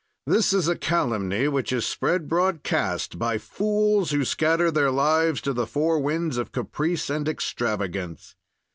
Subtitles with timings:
[0.25, 5.53] "This is a calumny which is spread broadcast by fools who scatter their lives to
[5.53, 8.33] the four winds of caprice and extravagance.